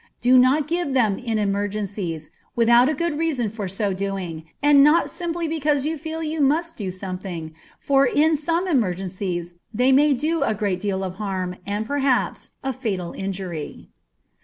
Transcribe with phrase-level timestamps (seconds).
[0.19, 5.11] Do not give them in emergencies, without a good reason for so doing, and not
[5.11, 10.41] simply because you feel you must do something, for in some emergencies they may do
[10.41, 13.89] a great deal of harm, and perhaps, a fatal injury.